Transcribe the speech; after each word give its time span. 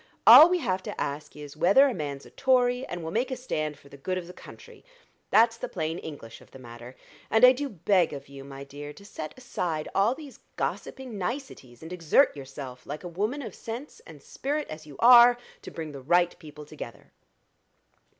All 0.25 0.49
we 0.49 0.57
have 0.57 0.81
to 0.81 0.99
ask 0.99 1.35
is, 1.35 1.55
whether 1.55 1.87
a 1.87 1.93
man's 1.93 2.25
a 2.25 2.31
Tory, 2.31 2.87
and 2.87 3.03
will 3.03 3.11
make 3.11 3.29
a 3.29 3.35
stand 3.35 3.77
for 3.77 3.87
the 3.87 3.97
good 3.97 4.17
of 4.17 4.25
the 4.25 4.33
country? 4.33 4.83
that's 5.29 5.57
the 5.57 5.69
plain 5.69 5.99
English 5.99 6.41
of 6.41 6.49
the 6.49 6.57
matter. 6.57 6.95
And 7.29 7.45
I 7.45 7.51
do 7.51 7.69
beg 7.69 8.11
of 8.11 8.27
you, 8.27 8.43
my 8.43 8.63
dear, 8.63 8.93
to 8.93 9.05
set 9.05 9.35
aside 9.37 9.87
all 9.93 10.15
these 10.15 10.39
gossiping 10.55 11.19
niceties, 11.19 11.83
and 11.83 11.93
exert 11.93 12.35
yourself, 12.35 12.87
like 12.87 13.03
a 13.03 13.07
woman 13.07 13.43
of 13.43 13.53
sense 13.53 14.01
and 14.07 14.23
spirit 14.23 14.67
as 14.71 14.87
you 14.87 14.95
are, 14.97 15.37
to 15.61 15.69
bring 15.69 15.91
the 15.91 16.01
right 16.01 16.35
people 16.39 16.65
together." 16.65 17.11